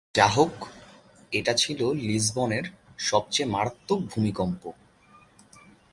যাহোক 0.15 0.53
এটা 1.31 1.53
ছিল 1.53 1.79
লিসবনের 2.01 2.65
সবচেয়ে 2.99 3.49
মারাত্মক 3.49 3.99
ভূমিকম্প। 4.05 4.63